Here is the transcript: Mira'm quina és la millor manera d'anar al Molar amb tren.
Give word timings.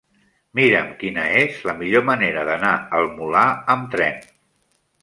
Mira'm 0.59 0.87
quina 1.03 1.25
és 1.41 1.59
la 1.71 1.75
millor 1.83 2.07
manera 2.09 2.47
d'anar 2.49 2.75
al 3.01 3.09
Molar 3.21 3.47
amb 3.77 3.97
tren. 3.97 4.21